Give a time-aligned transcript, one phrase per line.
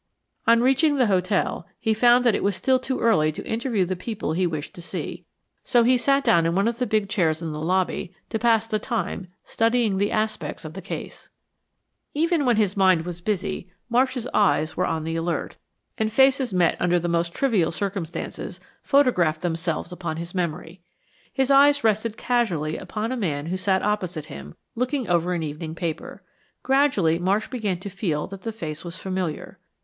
[0.47, 3.95] On reaching the hotel he found that it was still too early to interview the
[3.95, 5.25] people he wished to see,
[5.63, 8.65] so he sat down in one of the big chair in the lobby to pass
[8.65, 11.29] the time studying the aspects of the case.
[12.15, 15.57] Even when his mind was busy, Marsh's eyes were on the alert,
[15.99, 20.81] and faces met under the most trivial circumstances, photographed themselves upon his memory.
[21.31, 25.75] His eyes rested casually upon a man who sat opposite him, looking over an evening
[25.75, 26.23] paper.
[26.63, 29.59] Gradually Marsh began to feel that the face was familiar.